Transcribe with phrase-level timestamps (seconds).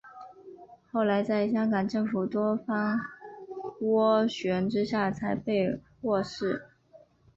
[0.91, 2.99] 后来在香港政府多方
[3.83, 6.65] 斡旋之下才被获释。